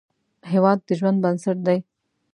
هیواد 0.51 0.79
د 0.87 0.89
ژوند 0.99 1.17
بنسټ 1.23 1.57
دی 1.67 1.79